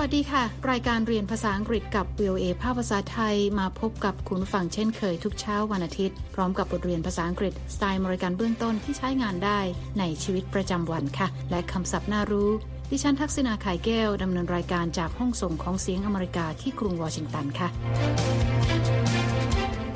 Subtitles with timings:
[0.00, 9.60] วัสดีค่ะ รายการเรียนภาษาอังกฤษกับ VOA ภาคภาษาไทยมาพบกับคุณฟังเช่นเคยทุกเช้าวันอาทิตย์ พร้อมกับบทเรียนภาษาอังกฤษสไตล์บริการเบื้องต้นที่ใช้งานได้
[9.98, 12.50] ในชีวิตประจำวันค่ะ และคำศัพท์น่ารู้
[12.90, 17.68] ดิฉันทักษณาไข่แก้ว ดำเนินรายการจากห้องส่งของเสียงอเมริกาที่กรุงวอชิงตันค่ะ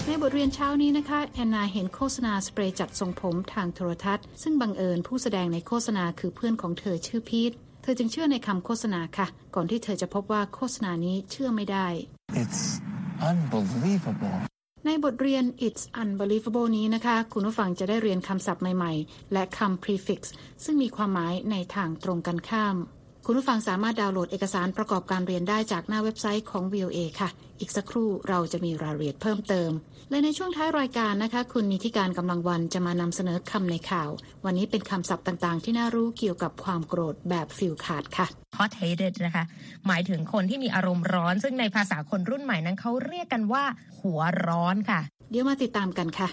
[0.06, 11.86] ในบทเรียนเช้านี้นะคะ แอนนาเห็นโฆษณาสเปรย์จัดทรงผมทางโทรทัศน์ ซึ่งบังเอิญผู้แสดงในโฆษณาคือเพื่อนของเธอชื่อพีท เธอจึงเชื่อในคำโฆษณาค่ะ ก่อนที่เธอจะพบว่าโฆษณานี้เชื่อไม่ได้
[12.42, 12.62] It's
[13.30, 14.36] unbelievable.
[14.86, 20.20] ในบทเรียน It's Unbelievable นี้นะคะ คุณผู้ฟังจะได้เรียนคำศัพท์ใหม่ ๆ และคำ prefix
[20.64, 22.76] ซึ่งมีความหมายในทางตรงกันข้าม
[23.26, 27.28] คุณผู้ฟังสามารถดาวน์โหลดเอกสารประกอบการเรียนได้จากหน้าเว็บไซต์ของ VOA ค่ะ
[27.60, 29.70] อีกสักครู่เราจะมีรายละเอียดเพิ่มเติม
[30.10, 34.10] และในช่วงท้ายรายการนะคะ คุณนิติการกำลังวันจะมานำเสนอคำในข่าว
[34.44, 38.26] วันนี้เป็นคำศัพท์ต่างๆ ที่น่ารู้เกี่ยวกับความโกรธแบบฟิลขาดค่ะ
[38.58, 39.44] hot headed นะคะ
[39.86, 43.64] หมายถึงคนที่มีอารมณ์ร้อน ซึ่งในภาษาคนรุ่นใหม่นั้นเขาเรียกกันว่า
[44.02, 46.28] หัวร้อนค่ะ เดี๋ยวมาติดตามกันค่ะ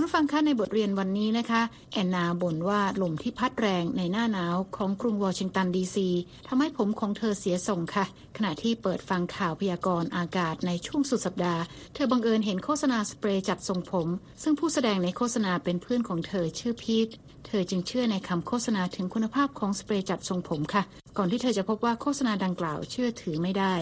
[0.00, 6.08] คุณฟังคะในบทเรียนวันนี้นะคะ แอนนาบ่นว่าลมที่พัดแรงในหน้าหนาวของกรุงวอชิงตันดีซี
[6.48, 8.04] ทำให้ผมของเธอเสียส่งค่ะ
[8.36, 11.62] ขณะที่เปิดฟังข่าวพยากรณ์อากาศในช่วงสุดสัปดาห์
[11.94, 14.08] เธอบังเอิญเห็นโฆษณาสเปรย์จัดทรงผม
[14.42, 17.08] ซึ่งผู้แสดงในโฆษณาเป็นเพื่อนของเธอชื่อพีท
[17.46, 20.82] เธอจึงเชื่อในคำโฆษณาถึงคุณภาพของสเปรย์จัดทรงผมค่ะ
[21.16, 23.76] ก่อนที่เธอจะพบว่าโฆษณาดังกล่าวเชื่อถือไม่ได้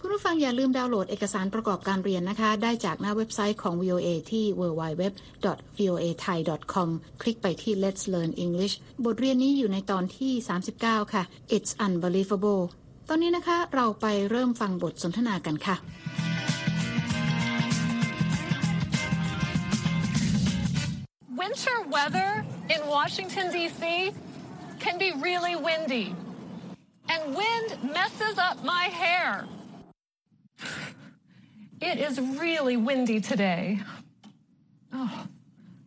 [0.00, 6.88] คุณผู้ฟังอย่าลืมดาวน์โหลดเอกสารประกอบการเรียนนะคะ ได้จากหน้าเว็บไซต์ของ VOA ที่ www.voathai.com
[7.22, 8.74] คลิกไปที่ Let's Learn English
[9.04, 10.32] บทเรียนนี้อยู่ในตอนที่
[10.72, 11.22] 39 ค่ะ
[11.56, 12.62] It's Unbelievable
[13.08, 15.76] ตอนนี้นะคะเราไปเริ่มฟังบทสนทนากันค่ะ
[21.40, 22.30] Winter weather
[22.74, 23.82] in Washington, D.C.
[24.84, 26.06] can be really windy.
[27.12, 29.28] And wind messes up my hair.
[31.81, 33.79] It is really windy today.
[34.93, 35.25] Oh,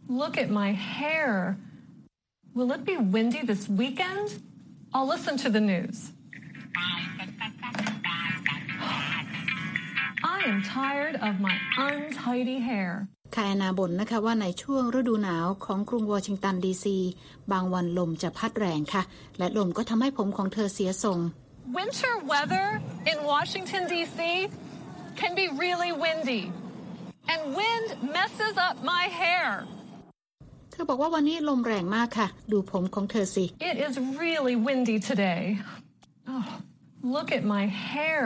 [0.09, 1.56] look at my hair.
[2.54, 4.43] Will it be windy this weekend?
[4.93, 6.12] I'll listen to the news.
[10.37, 13.09] I am tired of my untidy hair.
[13.34, 16.99] คาแอนนาบ่นนะคะว่าในช่วงฤดูหนาวของกรุงวอชิงตันดีซี
[17.53, 19.03] บางวันลมจะพัดแรงค่ะ
[19.38, 21.19] และลมก็ทำให้ผมของเธอเสียทรง
[21.78, 22.66] Winter weather
[23.10, 24.19] in Washington, D.C.
[25.16, 26.51] can be really windy.
[27.31, 29.49] And wind messes up my hair.
[30.72, 35.44] เธอบอกว่าวันนี้ลมแรงมากค่ะ ดูผมของเธอสิ It is really windy today.
[36.33, 36.45] Oh,
[37.16, 38.25] look at my hair.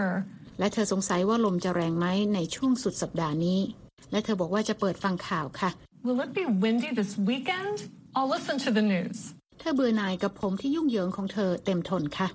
[0.59, 3.59] และเธอสงสัยว่าลมจะแรงไหมในช่วงสุดสัปดาห์นี้
[4.11, 5.69] และเธอบอกว่าจะเปิดฟังข่าวค่ะ
[6.05, 7.77] Will it be windy this weekend?
[8.15, 9.17] I'll listen to the news.
[9.59, 12.27] เธอเบื่อหน่ายกับผมที่ยุ่งเหยิงของเธอเต็มทนค่ะ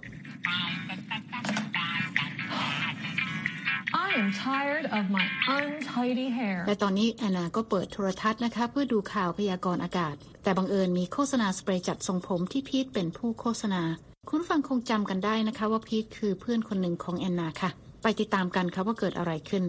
[4.10, 5.26] I am tired of my
[5.58, 6.58] untidy hair.
[6.66, 13.82] และตอนนี้แอนนาก็เปิดโทรทัศน์นะคะเพื่อดูข่าวพยากรณ์อากาศ แต่บังเอิญมีโฆษณาสเปรย์จัดทรงผมที่พีทเป็นผู้โฆษณา
[14.28, 17.70] คุณผู้ฟังคงจำกันได้นะคะว่าพีทคือเพื่อนคนหนึ่งของแอนนาค่ะ
[18.02, 19.64] ไปติดตามกันค่ะว่าเกิดอะไรขึ้น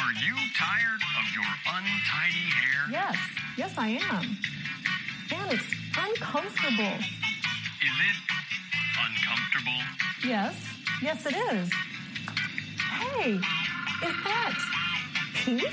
[0.00, 2.80] Are you tired of your untidy hair?
[2.98, 3.16] Yes,
[3.60, 4.22] yes, I am.
[5.38, 5.70] And it's
[6.06, 6.96] uncomfortable.
[7.88, 8.18] Is it
[9.04, 9.80] uncomfortable?
[10.32, 10.54] Yes,
[11.06, 11.66] yes, it is.
[13.22, 14.58] Hey, is that
[15.32, 15.64] Pete?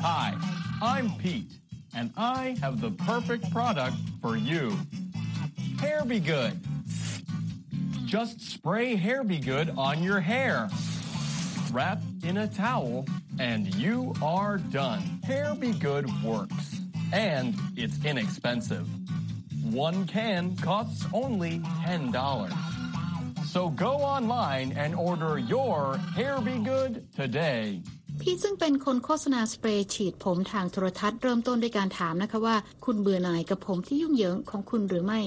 [0.00, 0.34] Hi,
[0.80, 1.52] I'm Pete,
[1.94, 4.74] and I have the perfect product for you.
[5.80, 6.58] Hair Be Good.
[8.06, 10.70] Just spray Hair Be Good on your hair.
[11.70, 13.04] Wrap in a towel,
[13.38, 15.20] and you are done.
[15.24, 16.80] Hair Be Good works,
[17.12, 18.88] and it's inexpensive.
[19.62, 22.61] One can costs only $10.
[23.54, 27.62] So go online and order your Hair Be Good today.
[28.22, 35.20] พีทซึ่งเป็นคนโฆษณาสเปรย์ฉีดผมทางโทรทัศน์เริ่มต้นด้วยการถามนะคะว่า คุณเบื่อหน่ายกับผมที่ยุ่งเหยิงของคุณหรือไม่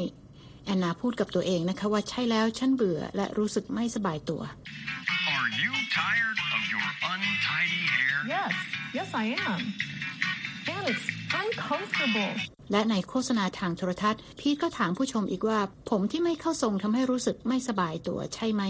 [0.65, 4.41] แอนนาพูดกับตัวเองนะคะว่าใช่แล้วฉันเบื่อและรู้สึกไม่สบายตัว
[5.37, 8.17] Are you tired of your untidy hair?
[8.35, 8.53] Yes,
[8.97, 9.59] yes, I am.
[10.75, 11.05] And it's
[11.41, 12.31] uncomfortable.
[12.71, 18.63] และในโฆษณาทางโทรทัศน์ พีทก็ถามผู้ชมอีกว่า ผมที่ไม่เข้าทรงทำให้รู้สึกไม่สบายตัวใช่ไหม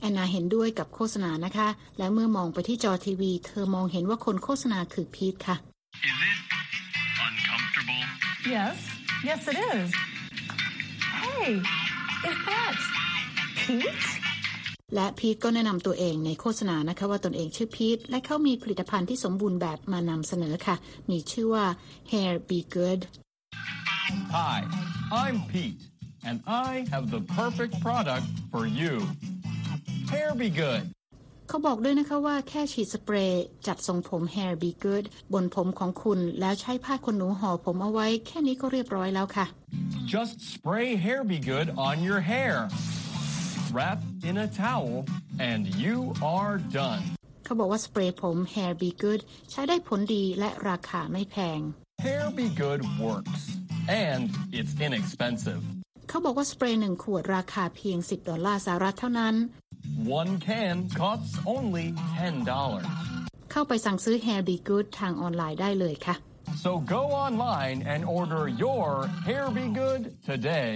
[0.00, 1.68] แอนนาเห็นด้วยกับโฆษณานะคะ
[1.98, 5.56] และเมื่อมองไปที่จอทีวี เธอมองเห็นว่าคนโฆษณาคือพีทค่ะ
[6.10, 6.40] Is it
[7.26, 8.02] uncomfortable?
[8.56, 8.76] Yes,
[9.28, 9.88] yes, it is.
[11.22, 11.48] Hey,
[12.30, 12.74] is that
[13.58, 14.17] Pete?
[14.94, 20.76] และพีทก็แนะนำตัวเองในโฆษณานะคะว่าตนเองชื่อพีทและเขามีผลิตภัณฑ์ที่สมบูรณ์แบบมานำเสนอค่ะ
[21.10, 21.66] มีชื่อว่า
[22.12, 23.00] Hair Be Good
[24.36, 24.58] Hi,
[25.22, 25.80] I'm Pete,
[26.28, 26.36] and
[26.68, 28.94] I have the perfect product for you.
[30.12, 30.82] Hair Be Good.
[31.48, 39.46] เขาบอกด้วยนะคะว่าแค่ฉีดสเปรย์จัดทรงผม Hair Be Good บนผมของคุณแล้วใช้ผ้าขนหนูห่อผมเอาไว้ แค่นี้ก็เรียบร้อยแล้วค่ะ
[40.14, 42.54] Just spray Hair Be Good on your hair.
[43.73, 43.99] Wrap
[44.29, 44.93] in a towel,
[45.49, 45.97] and you
[46.37, 47.03] are done.
[47.45, 51.59] เขาบอกว่าสเปรย์ผม Hair Be Good ใช้ได้ผลดีและราคาไม่แพง
[52.05, 53.41] Hair Be Good works,
[54.07, 54.23] and
[54.57, 55.61] it's inexpensive.
[56.09, 59.35] เขาบอกว่าสเปรย์หนึ่งขวดราคาเพียง 10 ดอลลาร์สหรัฐเท่านั้น
[60.19, 61.87] One can costs only
[62.67, 63.51] $10.
[63.51, 66.15] เข้าไปสั่งซื้อ Hair Be Good ทางออนไลน์ได้เลยค่ะ
[66.63, 68.87] So go online and order your
[69.29, 70.73] Hair Be Good today.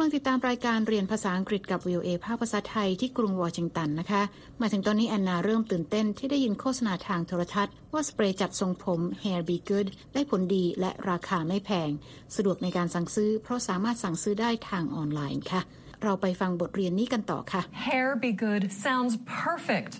[0.00, 4.22] ำลังติดตามรายการเรียนภาษาอังกฤษกับ VOA ภาคภาษาไทยที่กรุงวอชิงตันนะคะ
[4.60, 11.90] มาถึงตอนนี้แอนนาเริ่มตื่นเต้นที่ได้ยินโฆษณาทางโทรทัศน์ ว่าสเปรย์จัดทรงผม Hair Be Good ได้ผลดีและราคาไม่แพง
[12.36, 15.60] สะดวกในการสั่งซื้อ เพราะสามารถสั่งซื้อได้ทางออนไลน์ค่ะ
[16.02, 19.14] เราไปฟังบทเรียนนี้กันต่อค่ะ Hair be good sounds
[19.44, 19.92] perfect.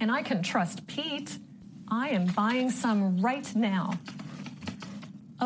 [0.00, 1.30] And I can trust Pete.
[2.04, 3.84] I am buying some right now.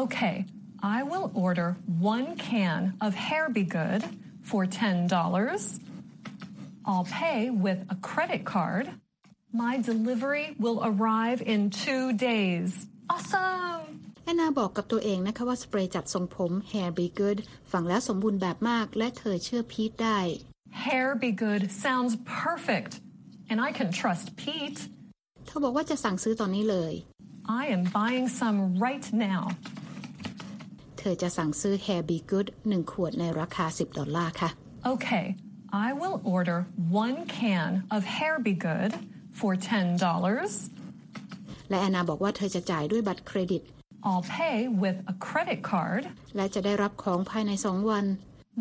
[0.03, 0.37] Okay,
[0.84, 4.02] I will order one can of Hair Be Good
[4.42, 5.80] for $10.
[6.86, 8.90] I'll pay with a credit card.
[9.52, 12.70] My delivery will arrive in two days.
[13.10, 13.82] Awesome!
[14.24, 17.40] แอนนาบอกกับตัวเองนะคะว่าสเปรย์จัดทรงผม Hair Be Good
[17.72, 20.20] ฟังแล้วสมบูรณ์แบบมาก และเธอเชื่อพีทได้
[20.86, 22.14] Hair Be Good sounds
[22.44, 22.92] perfect.
[23.50, 24.80] And I can trust Pete.
[25.46, 26.94] เธอบอกว่าจะสั่งซื้อตอนนี้เลย
[27.62, 29.42] I am buying some right now.
[31.07, 34.51] เธอจะสั่งซื้อ Hair Be Good 1 ขวดในราคา 10 ดอลลาร์ค่ะ
[34.95, 35.27] Okay,
[35.87, 36.59] I will order
[37.05, 38.93] one can of Hair Be Good
[39.39, 40.01] for $10.
[41.71, 43.63] และแอนนาบอกว่าเธอจะจ่ายด้วยบัตรเครดิต
[44.09, 46.03] I'll pay with a credit card.
[46.37, 48.05] และจะได้รับของภายใน 2 วัน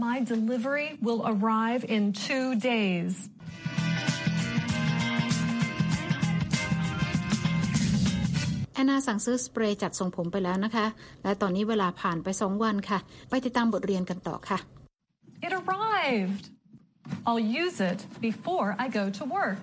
[0.06, 3.14] My delivery will arrive in two days.
[8.74, 10.86] แอนนาสั่งซื้อสเปรย์จัดทรงผมไปแล้วนะคะ
[11.24, 13.00] และตอนนี้เวลาผ่านไป2วันค่ะ
[13.30, 14.60] ไปติดตามบทเรียนกันต่อค่ะ
[15.46, 16.44] It arrived.
[17.28, 18.00] I'll use it
[18.30, 19.62] before I go to work.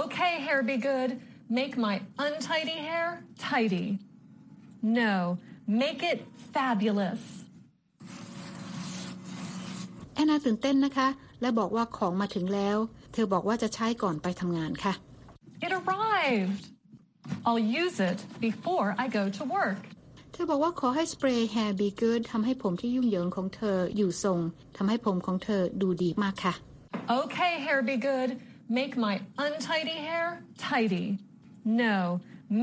[0.00, 1.10] Okay, Hair Be Good,
[1.58, 1.96] make my
[2.26, 3.06] untidy hair
[3.50, 3.86] tidy.
[5.00, 5.14] No,
[5.82, 6.18] make it
[6.54, 7.22] fabulous.
[10.14, 11.08] แอนนาตื่นเต้นนะคะ
[11.40, 12.76] และบอกว่าของมาถึงแล้ว
[13.12, 14.92] เธอบอกว่าจะใช้ก่อนไปทำงานค่ะ
[15.64, 16.62] It arrived.
[17.47, 19.81] I'll use it before I go to work.
[20.31, 24.39] เธอบอกว่าขอให้สเปรย์ Hair Be Good ทำให้ผมที่ยุ่งเหยิงของเธออยู่ทรง
[24.77, 26.53] ทำให้ผมของเธอดูดีมากค่ะ
[27.21, 28.29] Okay, Hair Be Good,
[28.79, 29.15] make my
[29.45, 30.27] untidy hair
[30.69, 31.07] tidy.
[31.63, 31.97] No,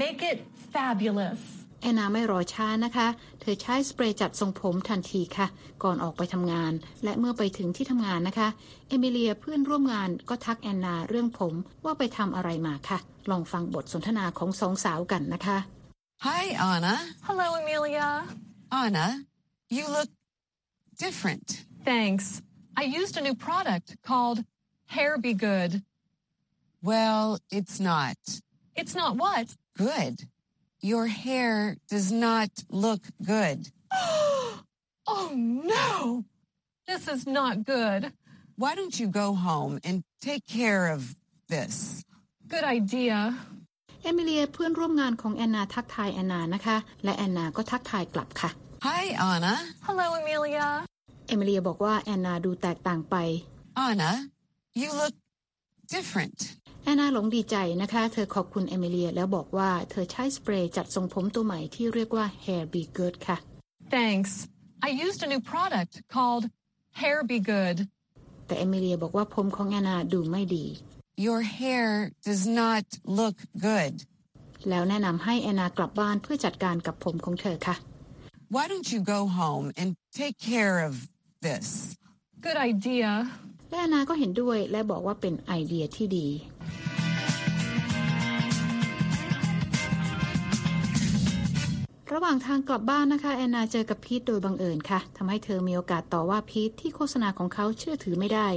[0.03, 0.39] make it
[0.75, 1.58] fabulous.
[1.82, 3.08] แอนนาไม่รอช้านะคะ
[3.40, 5.48] เธอใช้สเปรย์จัดทรงผมทันทีค่ะ
[5.84, 6.74] ก่อนออกไปทำงาน
[7.04, 8.48] และเมื่อไปถึงที่ทำงานนะคะ
[8.88, 11.54] เอมิเลียเพื่อนร่วมงานก็ทักแอนนาเรื่องผม
[11.86, 13.00] ว่าไปทำอะไรมาค่ะ
[13.30, 15.58] ลองฟังบทสนทนาของสองสาวกันนะคะ
[16.28, 16.96] Hi, Anna.
[17.28, 18.10] Hello, Amelia.
[18.84, 19.08] Anna,
[19.70, 20.10] you look
[21.06, 21.48] different.
[21.86, 22.42] Thanks.
[22.76, 24.44] I used a new product called
[24.96, 25.72] Hair Be Good.
[26.82, 28.18] Well, it's not
[28.76, 29.48] It's not what?
[29.78, 30.16] good.
[30.81, 33.03] Your hair does not look
[33.35, 33.59] good.
[35.07, 35.31] Oh
[35.75, 36.25] no!
[36.87, 38.13] This is not good.
[38.57, 41.17] Why don't you go home and take care of
[41.49, 42.05] this?
[42.49, 43.19] Good idea.
[44.03, 48.51] เอมิเลียเพื่อนร่วมงานของแอนนาทักทายแอนนานะคะ และแอนนาก็ทักทายกลับค่ะ
[48.87, 49.55] Hi, Anna.
[49.87, 50.69] Hello, Amelia.
[51.27, 53.17] เอมิเลียบอกว่าแอนนาดูแตกต่างไป
[53.87, 54.11] Anna,
[54.81, 55.15] you look
[55.98, 56.40] different.
[56.84, 63.38] แอนนาหลงดีใจนะคะ เธอขอบคุณเอมิเลียแล้วบอกว่าเธอใช้สเปรย์จัดทรงผมตัวใหม่ที่เรียกว่า Hair Be Good ค่ะ
[63.98, 64.32] Thanks.
[64.88, 66.44] I used a new product called
[67.02, 67.78] Hair Be Good.
[68.46, 70.66] แต่เอมิเลียบอกว่าผมของแอนนาดูไม่ดี
[71.28, 71.88] Your hair
[72.28, 72.86] does not
[73.20, 73.96] look good.
[74.70, 77.76] แล้วแนะนำให้แอนนากลับบ้านเพื่อจัดการกับผมของเธอค่ะ
[78.56, 79.90] Why don't you go home and
[80.22, 80.94] take care of
[81.48, 81.68] this?
[82.48, 83.10] Good idea.
[83.70, 86.28] และแอนนาก็เห็นด้วยและบอกว่าเป็นไอเดียที่ดี
[92.14, 98.48] ระหว่างทางกลับบ้านนะคะแอนนาเจอกับพีทโดยบังเอิญค่ะทำให้เธอมีโอกาสต่อว่าพีทที่โฆษณาของเขาเชื่อถือไม่ได้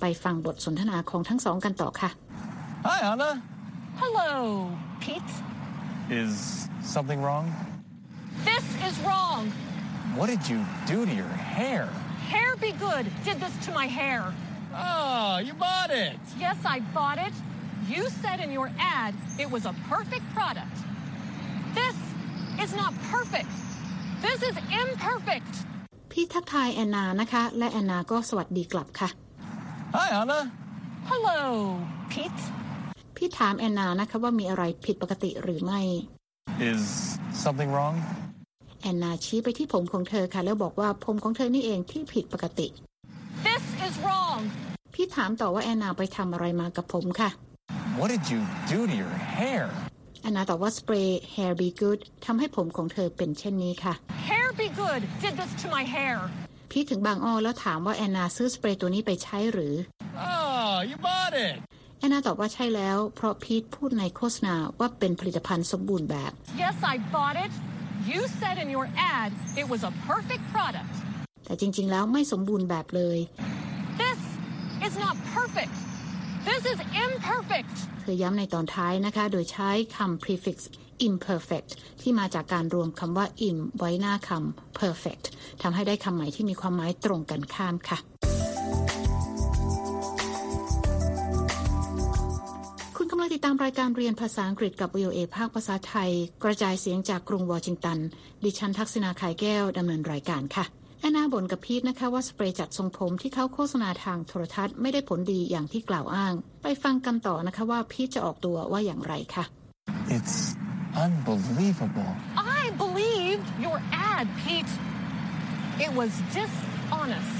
[0.00, 2.10] ไปฟังบทสนทนาของทั้งสองกันต่อค่ะ
[2.86, 3.30] Hi, Anna.
[4.00, 4.30] Hello,
[5.02, 5.32] Pete.
[6.10, 7.46] Is something wrong?
[8.44, 9.42] This is wrong.
[10.18, 10.58] What did you
[10.92, 11.88] do to your hair?
[12.32, 14.20] Hair Be Good did this to my hair.
[14.74, 16.18] Oh, you bought it.
[16.38, 17.34] Yes, I bought it.
[17.88, 20.76] You said in your ad it was a perfect product.
[21.74, 21.96] This
[22.62, 23.52] is not perfect.
[24.22, 25.52] This is imperfect.
[26.12, 29.08] พี่ทักทายแอนนานะคะ และแอนนาก็สวัสดีกลับค่ะ
[29.96, 30.40] Hi, Anna.
[31.10, 31.40] Hello,
[32.12, 32.42] Pete.
[33.16, 35.80] พี่ถามแอนนานะคะว่ามีอะไรผิดปกติหรือไม่
[36.70, 36.82] Is
[37.44, 37.94] something wrong?
[38.82, 42.68] แอนนาชี้ไปที่ผมของเธอค่ะ แล้วบอกว่าผมของเธอนี่เองที่ผิดปกติ
[43.92, 44.40] This is wrong.
[44.94, 47.30] พี่ถามต่อว่าแอนนาไปทำอะไรมากับผมค่ะ
[48.00, 48.40] What did you
[48.72, 49.64] do to your hair?
[50.22, 53.94] แอนนาตอบว่าสเปรย์ Hair Be Good ทำให้ผมของเธอเป็นเช่นนี้ค่ะ
[54.30, 56.16] Hair be good did this to my hair.
[56.70, 59.74] พี่ถึงบางอ้อแล้วถามว่าแอนนาซื้อสเปรย์ตัวนี้ไปใช้หรือ
[60.32, 61.54] Oh, you bought it.
[62.00, 66.32] แอนนาตอบว่าใช่แล้ว เพราะพีทพูดในโฆษณาว่าเป็นผลิตภัณฑ์สมบูรณ์แบบ
[66.62, 67.52] Yes, I bought it.
[68.12, 69.30] You said in your ad
[69.60, 70.92] it was a perfect product.
[71.44, 73.18] แต่จริงๆแล้วไม่สมบูรณ์แบบเลย
[74.84, 75.74] It's not perfect.
[76.48, 77.74] This is imperfect.
[78.02, 80.56] เธอย้ำในตอนท้ายนะคะ โดยใช้คำ prefix
[81.08, 81.70] imperfect
[82.02, 85.24] ที่มาจากการรวมคำว่า im ไว้หน้าคำ perfect
[85.62, 87.98] ทำให้ได้คำใหม่ที่มีความหมายตรงกันข้ามค่ะ
[92.96, 96.10] คุณกำลังติดตามรายการเรียนภาษาอังกฤษกับ VOA ภาคภาษาไทย
[96.44, 97.98] กระจายเสียงจากกรุงวอชิงตัน
[98.44, 100.66] ดิฉันทักษณาขายแก้วดำเนินรายการค่ะ
[101.02, 109.44] แอนนาบ่นกับพีทนะคะว่าสเปรย์จัดทรงผมที่เขาโฆษณาทางโทรทัศน์ไม่ได้ผลดีอย่างที่กล่าวอ้าง ไปฟังกันต่อนะคะว่าพีทจะออกตัวว่าอย่างไรค่ะ
[110.16, 110.36] It's
[111.06, 112.10] unbelievable.
[112.60, 113.78] I believed your
[114.12, 114.72] ad, Pete.
[115.84, 117.36] It was dishonest.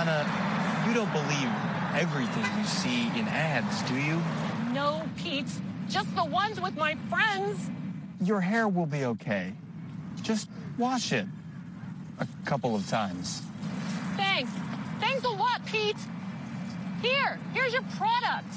[0.00, 0.18] Anna,
[0.84, 1.50] you don't believe
[2.04, 4.16] everything you see in ads, do you?
[4.80, 4.88] No,
[5.20, 5.52] Pete.
[5.96, 7.56] Just the ones with my friends.
[8.30, 9.44] Your hair will be okay.
[10.28, 10.46] Just
[10.84, 11.26] wash it
[12.25, 13.25] a couple of times.
[14.23, 14.51] Thanks.
[15.03, 16.01] Thanks a lot, Pete.
[17.07, 18.51] Here, here's your product.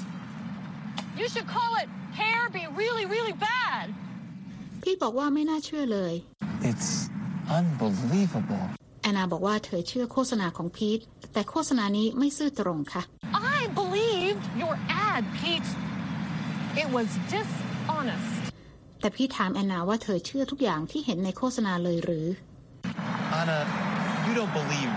[1.19, 1.87] You should call it
[2.19, 3.85] Hair Be Really, Really Bad.
[4.83, 6.13] พีทบอกว่าไม่น่าเชื่อเลย
[6.69, 6.89] It's
[7.59, 8.65] unbelievable.
[9.01, 10.99] แอนนาบอกว่าเธอเชื่อโฆษณาของพีท
[11.33, 13.03] แต่โฆษณานี้ไม่ซื่อตรงค่ะ
[13.57, 14.75] I believed your
[15.09, 15.69] ad, Pete.
[16.81, 18.31] It was dishonest.
[19.01, 22.25] แต่พี่ถามแอนนาว่าเธอเชื่อทุกอย่างที่เห็นในโฆษณาเลยหรือ
[23.40, 23.60] Anna,
[24.26, 24.90] you don't believe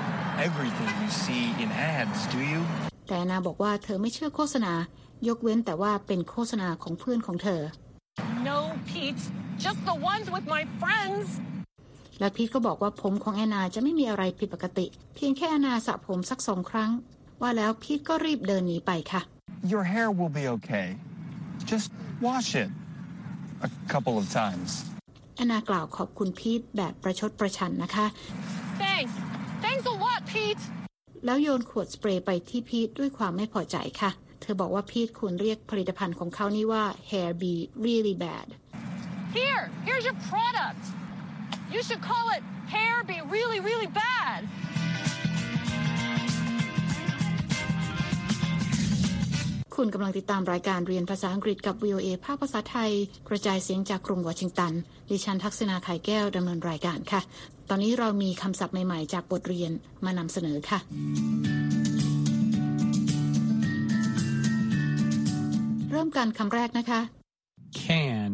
[0.48, 2.62] everything you see in ads, do you?
[3.08, 4.74] แต่แอนนาบอกว่าเธอไม่เชื่อโฆษณา
[5.27, 7.62] ยกเว้นแต่ว่าเป็นโฆษณาของเพื่อนของเธอ
[8.50, 8.58] No,
[8.89, 9.24] Pete.
[9.65, 11.27] Just the ones with my friends.
[12.19, 16.91] และพีทก็บอกว่าผมของแอนนาจะไม่มีอะไรผิดปกติ เพียงแค่แอนนาสระผมสักสองครั้ง
[17.41, 19.22] ว่าแล้วพีทก็รีบเดินหนีไปค่ะ
[19.74, 20.88] Your hair will be okay.
[21.72, 21.89] Just
[22.27, 22.69] wash it
[23.67, 24.69] a couple of times.
[25.39, 28.05] แอนนากล่าวขอบคุณพีทแบบประชดประชันนะคะ
[28.84, 29.13] Thanks.
[29.65, 30.63] Thanks a lot, Pete.
[31.25, 37.53] แล้วโยนขวดสเปรย์ไปที่พีทด้วยความไม่พอใจค่ะ เธอบอกว่าพีทควรเรียกผลิตภัณฑ์ของเขานี่ว่า hair be
[37.86, 38.48] really bad
[39.39, 40.84] Here, here's your product.
[41.74, 42.43] You should call it
[42.75, 44.39] Hair Be Really, Really Bad.
[49.83, 52.91] คุณกำลังติดตามรายการเรียนภาษาอังกฤษกับ VOA ภาคภาษาไทย
[53.29, 54.74] กระจายเสียงจากกรุงวอชิงตัน
[55.09, 57.21] ดิฉันทักษณาไข่แก้วดำเนินรายการค่ะ
[57.69, 59.71] ตอนนี้เรามีคำศัพท์ใหม่ๆ จากบทเรียน
[60.05, 60.79] มานำเสนอค่ะ
[65.91, 67.01] เริ่มกันคำแรกนะคะ
[67.81, 68.31] can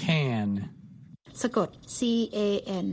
[0.00, 0.48] can
[1.40, 1.98] สะกด C
[2.36, 2.38] A
[2.84, 2.86] N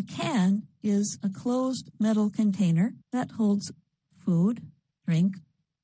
[0.00, 0.48] A can
[0.96, 3.66] is a closed metal container that holds
[4.22, 4.54] food,
[5.06, 5.30] drink,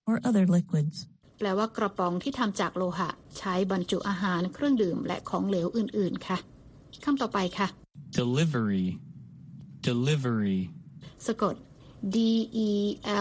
[0.08, 0.96] or other liquids.
[1.38, 6.38] แปลว่ากระป๋องที่ทำจากโลหะ ใช้บรรจุอาหารเครื่องดื่มและของเหลวอื่น ๆ ค่ะ
[7.04, 7.68] คำต่อไปค่ะ
[8.20, 8.86] delivery
[9.88, 10.58] delivery
[11.26, 11.54] สะกด
[12.14, 12.16] D
[12.68, 12.70] E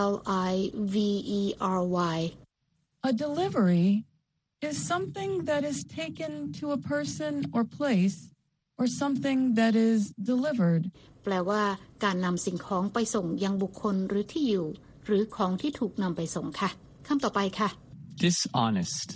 [0.10, 0.12] L
[0.50, 0.54] I
[0.94, 0.96] V
[1.40, 1.42] E
[1.80, 1.82] R
[2.16, 2.20] Y
[3.10, 3.88] A delivery
[4.70, 8.18] is something that is taken to a person or place
[8.80, 10.00] or something that is
[10.32, 10.84] delivered.
[11.24, 11.64] แปลว่า
[12.04, 14.68] การนำสิ่งของไปส่งยังบุคคลหรือที่อยู่
[15.06, 16.70] หรือของที่ถูกนำไปส่งค่ะ
[17.08, 17.70] คำต่อไปค่ะ
[18.24, 19.10] dishonest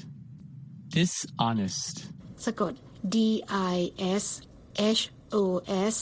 [0.96, 1.96] dishonest
[2.46, 2.74] สะกด
[3.16, 3.18] D
[3.74, 3.78] I
[4.24, 4.26] S
[5.00, 5.02] H
[5.42, 5.44] O
[5.92, 5.96] S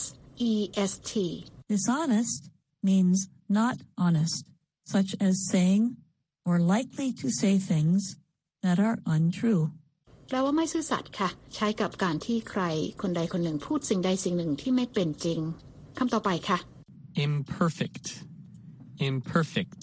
[0.50, 0.52] E
[0.90, 1.12] S T
[1.72, 2.40] Dishonest
[2.82, 4.44] means not honest,
[4.94, 5.96] such as saying
[6.44, 8.16] or likely to say things
[8.62, 9.62] that are untrue.
[10.28, 12.62] แปลว่าไม่ซื่อสัตย์ค่ะ ใช้กับการที่ใคร
[13.02, 15.40] คนใดคนหนึ่งพูดสิ่งใดสิ่งหนึ่งที่ไม่เป็นจริง
[15.98, 16.58] คำต่อไปค่ะ
[17.26, 18.06] imperfect
[19.08, 19.80] imperfect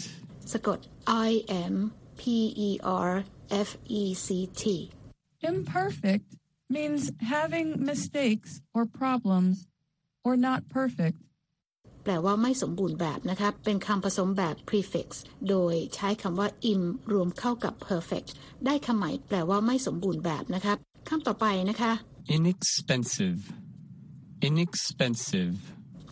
[0.53, 0.79] สะกด
[1.27, 1.29] I
[1.73, 1.75] M
[2.19, 2.21] P
[2.67, 2.69] E
[3.09, 3.11] R
[3.67, 3.69] F
[4.01, 4.27] E C
[4.61, 4.63] T
[5.51, 6.27] Imperfect
[6.69, 9.67] means having mistakes or problems
[10.23, 11.17] or not perfect.
[12.03, 15.07] แปลว่าไม่สมบูรณ์แบบนะคะ เป็นคำผสมแบบ prefix
[15.49, 16.81] โดยใช้คำว่า im
[17.13, 18.29] รวมเข้ากับ perfect
[18.65, 20.73] ได้คำใหม่แปลว่าไม่สมบูรณ์แบบนะคะ
[21.09, 21.91] คำต่อไปนะคะ
[22.37, 23.41] inexpensive,
[24.47, 25.57] inexpensive,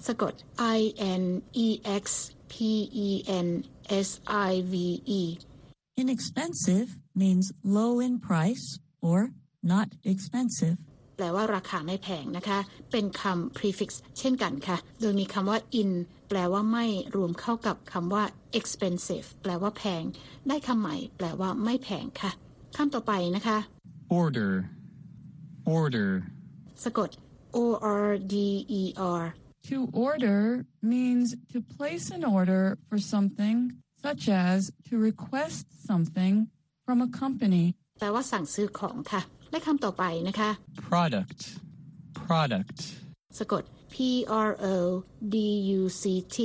[0.07, 0.33] สะกด
[0.77, 0.79] i
[1.21, 1.23] n
[1.65, 1.67] e
[2.03, 2.05] x
[2.51, 2.53] p
[3.07, 3.09] e
[3.45, 3.47] n
[4.07, 4.09] s
[4.49, 4.75] i v
[5.19, 5.21] e
[6.01, 6.87] Inexpensive
[7.21, 7.45] means
[7.77, 8.65] low in price
[9.09, 9.19] or
[9.73, 10.77] not expensive.
[11.17, 12.59] แปลว่าราคาไม่แพงนะคะ
[12.91, 13.89] เป็นคำ prefix
[14.19, 15.91] เช่นกันค่ะ โดยมีคำว่า in
[16.29, 18.23] แปลว่าไม่รวมเข้ากับคำว่า
[18.59, 20.03] expensive แปลว่าแพง
[20.47, 22.31] ได้คำใหม่ แปลว่าไม่แพงค่ะ
[22.77, 23.57] คำต่อไปนะคะ
[24.21, 24.53] order,
[25.77, 26.09] order,
[26.83, 27.09] สะกด
[27.55, 27.57] o
[28.05, 28.35] r d
[28.81, 28.83] e
[29.19, 29.23] r
[29.70, 33.56] To order means to place an order for something,
[34.06, 34.58] such as
[34.88, 36.34] to request something
[36.86, 37.66] from a company.
[37.98, 40.50] แปลว่าสั่งซื้อของค่ะ และคำต่อไปนะคะ
[40.88, 41.40] product,
[42.22, 42.78] product,
[43.38, 43.62] สะกด
[43.94, 43.96] p
[44.48, 44.74] r o
[45.34, 45.36] d
[45.78, 46.04] u c
[46.34, 46.36] t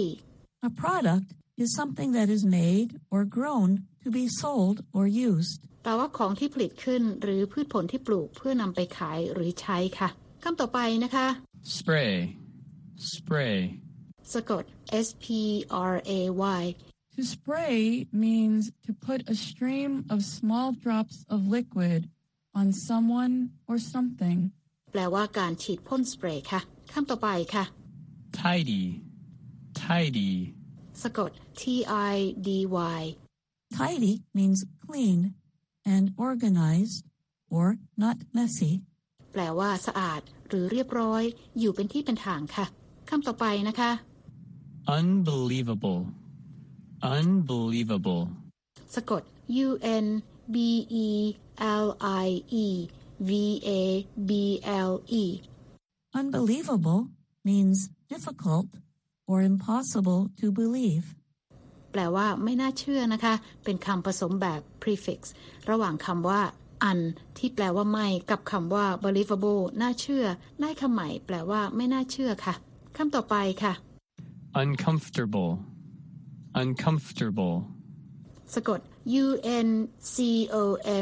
[0.67, 1.27] A product
[1.63, 3.69] is something that is made or grown
[4.03, 5.59] to be sold or used.
[5.83, 10.09] แปลว่าของที่ผลิตขึ้น หรือพืชผลที่ปลูกเพื่อนำไปขายหรือใช้ค่ะ
[10.43, 11.27] คำต่อไปนะคะ
[11.77, 12.13] spray,
[13.13, 13.57] spray,
[14.33, 14.63] สะกด
[15.05, 15.25] s p
[15.91, 16.21] r a
[16.59, 16.63] y
[17.15, 22.01] To spray means to put a stream of small drops of liquid
[22.59, 23.35] on someone
[23.69, 24.39] or something.
[24.91, 26.61] แปลว่าการฉีดพ่นสเปรย์ค่ะ
[26.93, 27.63] คำต่อไปค่ะ
[28.39, 28.83] tidy,
[29.85, 30.33] tidy,
[31.03, 31.63] สะกด t
[32.11, 32.15] i
[32.47, 32.49] d
[32.99, 33.01] y
[33.77, 35.19] Tidy means clean
[35.93, 37.05] and organized
[37.55, 37.67] or
[38.03, 38.71] not messy.
[39.31, 41.23] แปลว่าสะอาดหรือเรียบร้อย
[41.59, 42.65] อยู่เป็นที่เป็นทางค่ะ
[43.10, 43.90] คำต่อไปนะคะ
[44.98, 46.00] unbelievable,
[47.16, 48.22] unbelievable,
[48.94, 49.22] สะกด
[49.66, 49.68] u
[50.04, 50.06] n
[50.54, 50.56] b
[51.06, 51.08] e
[51.84, 51.86] l
[52.24, 52.28] i
[52.64, 52.66] e
[53.30, 53.32] v
[53.68, 53.70] a
[54.28, 54.32] b
[54.88, 55.24] l e
[56.20, 57.00] Unbelievable
[57.48, 57.78] means
[58.12, 58.68] difficult
[59.30, 61.06] or impossible to believe.
[61.92, 63.34] แปลว่าไม่น่าเชื่อนะคะ
[63.64, 65.20] เป็นคำผสมแบบ prefix
[65.70, 66.40] ระหว่างคำว่า
[66.90, 67.00] un
[67.38, 70.24] ที่แปลว่าไม่ กับคำว่า believable น่าเชื่อ
[70.60, 72.54] ได้คำใหม่ แปลว่าไม่น่าเชื่อค่ะ
[72.96, 73.72] คำต่อไปค่ะ
[74.62, 75.50] uncomfortable,
[76.62, 77.54] uncomfortable,
[78.54, 78.80] สะกด
[79.24, 79.26] u
[79.66, 79.68] n
[80.14, 80.16] c
[80.54, 80.56] o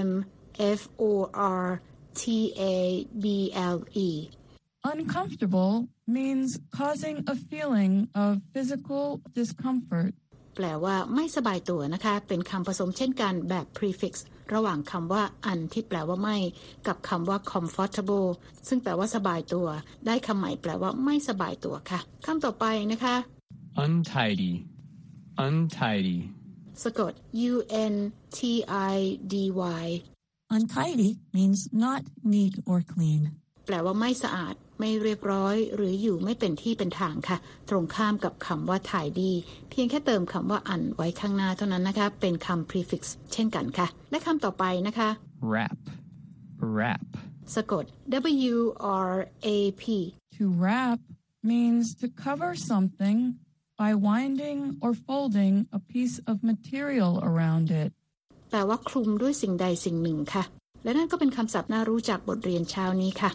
[0.07, 0.09] m
[0.79, 1.05] f o
[1.63, 1.65] r
[2.21, 2.23] t
[2.61, 2.63] a
[3.23, 3.27] b
[3.75, 4.09] l e
[4.93, 5.75] Uncomfortable
[6.17, 9.05] means causing a feeling of physical
[9.39, 10.11] discomfort.
[10.57, 14.13] แปลว่าไม่สบายตัวนะคะ เป็นคำผสมเช่นกันแบบ prefix
[14.53, 16.37] ระหว่างคำว่า un ที่แปลว่าไม่
[16.87, 18.29] กับคำว่า comfortable
[18.69, 19.67] ซึ่งแปลว่าสบายตัว
[20.07, 23.17] ได้คำใหม่แปลว่าไม่สบายตัวค่ะคำต่อไปนะคะ
[23.85, 24.53] untidy,
[25.47, 26.19] untidy,
[26.83, 27.13] สะกด
[27.51, 27.55] u
[27.93, 27.95] n
[28.39, 28.41] t
[28.93, 28.97] i
[29.33, 29.35] d
[29.83, 29.87] y
[30.57, 32.03] Untidy means not
[32.33, 33.23] neat or clean.
[33.67, 37.37] แปลว่าไม่สะอาด ไม่เรียบร้อย หรืออยู่ไม่เป็นที่เป็นทางค่ะ
[37.69, 39.33] ตรงข้ามกับคำว่าถ่ายดี
[39.71, 45.09] เพียงแค่เติมคำว่าอันไว้ข้างหน้าเท่านั้นนะคะ เป็นคำ prefix เช่นกันค่ะ และคำต่อไปนะคะ
[45.51, 45.79] wrap,
[46.77, 47.07] wrap,
[47.55, 47.85] สะกด
[48.53, 48.59] w
[49.11, 49.13] r
[49.47, 49.49] a
[49.83, 49.85] p
[50.37, 51.01] To wrap
[51.53, 53.19] means to cover something
[53.83, 57.91] by winding or folding a piece of material around it.
[58.51, 60.45] แปลว่าคลุมด้วยสิ่งใดสิ่งหนึ่งค่ะ
[60.85, 63.31] และนั่นก็เป็นคำศัพท์น่ารู้จากบทเรียนเช้านี้ค่ะ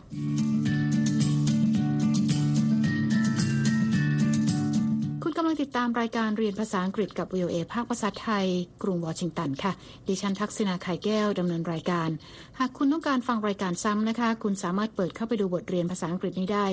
[5.59, 8.45] ติดตามรายการเรียนภาษาอังกฤษกับ VOA ภาคภาษาไทย
[8.83, 9.71] กรุงวอชิงตันค่ะ
[10.07, 12.09] ดิฉันทักษณาไข่แก้วดำเนินรายการ
[12.59, 16.67] หากคุณต้องการฟังรายการซ้ำนะคะ คุณสามารถเปิดเข้าไปดูบทเรียนภาษาอังกฤษนี้ได้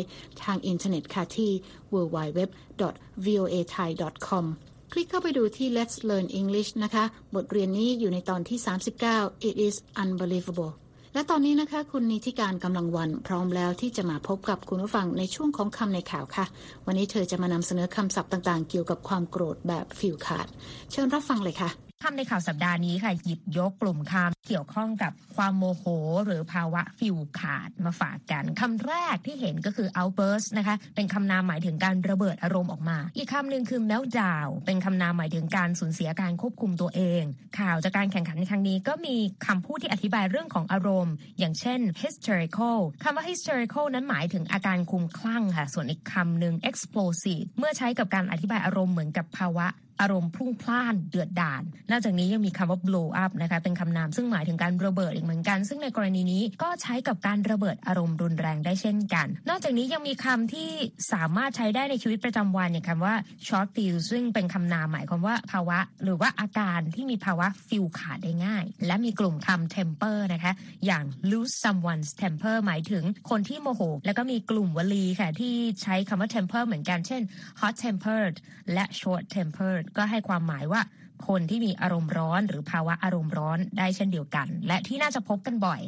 [0.45, 1.51] ทางอินเทอร์เน็ตค่ะที่
[1.93, 4.45] www.voathai.com
[4.93, 8.59] คลิกเข้าไปดูที่ Let's Learn English นะคะ บทเรียนนี้อยู่ในตอนที่
[9.03, 10.73] 39 It is unbelievable
[11.17, 16.47] และตอนนี้นะคะ คุณนิติการกำลังวันพร้อมแล้วที่จะมาพบกับคุณผู้ฟังในช่วงของคำในข่าวค่ะ
[16.87, 20.47] วันนี้เธอจะมานำเสนอคำศัพท์ต่างๆ เกี่ยวกับความโกรธแบบฟิลขาด
[20.93, 25.85] เชิญรับฟังเลยค่ะ คำในข่าวสัปดาห์นี้ค่ะหยิบยกกลุ่มคำเกี่ยวข้องกับความโมโห
[26.25, 37.23] หรือภาวะฟิลขาดมาฝากกันคำแรกที่เห็นก็คือ outburst นะคะเป็นคำนามหมายถึงการระเบิดอารมณ์ออกมา อีกคำหนึ่งคือ meltdown เป็นคำนามหมายถึงการสูญเสียการควบคุมตัวเอง
[37.59, 49.69] ข่าวจากการแข่งขันในครั้งนี้ก็มีคำพูดที่อธิบายเรื่องของอารมณ์ อย่างเช่น hysterical คำว่า hysterical นั้นหมายถึงอาการคลุมคลั่งค่ะส่วนอีกคำหนึ่ง explosive เมื่อใช้กับการอธิบายอารมณ์เหมือนกับภาวะ
[50.01, 60.71] อารมณ์พุ่งพล่านเดือดดาลนอกจากนี้ยังมีคำว่า blow up นะคะเป็นคำนามซึ่งหมายถึงการระเบิดอีกเหมือนกัน ซึ่งในกรณีนี้ก็ใช้กับการระเบิดอารมณ์รุนแรงได้เช่นกัน นอกจากนี้ยังมีคำที่
[61.13, 63.15] สามารถใช้ได้ในชีวิตประจำวันอย่างคำว่า
[63.47, 70.53] short fuse ซึ่งเป็นคำนามหมายความว่าภาวะ หรือว่าอาการที่มีภาวะฟิลขาดได้ง่าย และมีกลุ่มคำ temper นะคะ
[70.87, 77.23] อย่าง lose someone's temper หมายถึงคนที่โมโห แล้วก็มีกลุ่มวลีค่ะที่ใช้คำว่า temper เหมือนกันเช่น
[77.61, 78.37] hot tempered
[78.73, 80.81] และ short tempered ก็ให้ความหมายว่า
[81.29, 85.81] คนที่มีอารมณ์ร้อน หรือภาวะอารมณ์ร้อนได้เช่นเดียวกัน และที่น่าจะพบกันบ่อย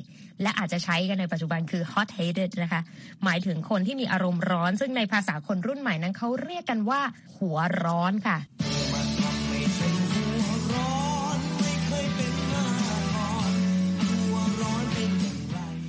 [0.43, 2.81] และอาจจะใช้กันในปัจจุบันคือ hot headed นะคะ
[3.25, 7.01] หมายถึงคนที่มีอารมณ์ร้อน ซึ่งในภาษาคนรุ่นใหม่นั้นเขาเรียกกันว่า
[7.39, 8.39] หัวร้อนค่ะ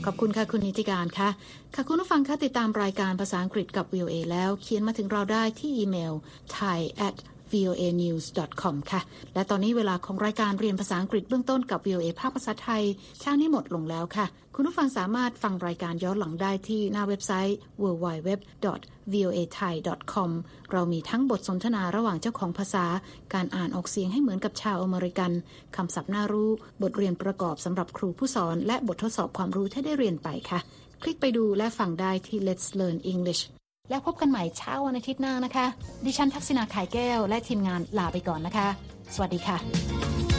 [0.06, 1.30] ขอบคุณค่ะ คุณนิติการค่ะ
[1.76, 6.13] ค่ะคุณผู้ฟังคะติดตามรายการภาษาอังกฤษกับ VOA แล้วเขียนมาถึงเราได้ที่อีเมล
[6.56, 7.15] thai at
[7.54, 9.02] voanews.com ค่ะ
[9.34, 12.84] และตอนนี้เวลาของรายการเรียนภาษาอังกฤษเบื้องต้นกับ VOA ภาคภาษาไทย
[13.20, 20.30] เช้านี้หมดลงแล้วค่ะ คุณผู้ฟังสามารถฟังรายการย้อนหลังได้ที่หน้าเว็บไซต์ www.voathai.com
[20.72, 22.86] เรามีทั้งบทสนทนาระหว่างเจ้าของภาษา
[23.34, 25.32] การอ่านออกเสียงให้เหมือนกับชาวอเมริกัน
[25.76, 26.50] คำศัพท์น่ารู้
[26.82, 30.60] บทเรียนประกอบสำหรับครูผู้สอน และบททดสอบความรู้ที่ได้เรียนไปค่ะ
[31.02, 33.42] คลิกไปดูและฟังได้ที่ Let's Learn English
[33.89, 35.65] แล้วพบกันใหม่เช้าวันอาทิตย์หน้านะคะ
[36.06, 38.67] ดิฉันทักษณาขายแก้ว และทีมงานลาไปก่อนนะคะ
[39.15, 40.38] สวัสดีค่ะ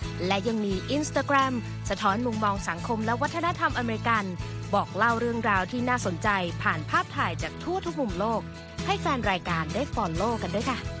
[0.27, 1.53] และยังมี Instagram
[1.89, 4.23] สะท้อนมุมมองสังคมและวัฒนธรรมอเมริกัน
[4.73, 6.29] บอกเล่าเรื่องราวที่น่าสนใจ
[6.63, 8.41] ผ่านภาพถ่ายจากทั่วทุกมุมโลก
[8.85, 10.79] ให้แฟนรายการได้ follow กันด้วยค่ะ「